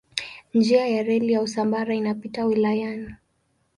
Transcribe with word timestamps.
Njia 0.53 0.87
ya 0.87 1.03
reli 1.03 1.33
ya 1.33 1.41
Usambara 1.41 1.93
inapita 1.95 2.45
wilayani. 2.45 3.15